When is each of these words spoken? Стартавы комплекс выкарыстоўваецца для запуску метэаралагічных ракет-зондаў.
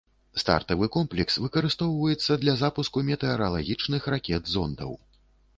Стартавы 0.43 0.87
комплекс 0.95 1.37
выкарыстоўваецца 1.43 2.37
для 2.45 2.57
запуску 2.63 3.05
метэаралагічных 3.11 4.09
ракет-зондаў. 4.15 4.91